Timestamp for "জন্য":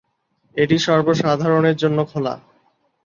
1.73-1.97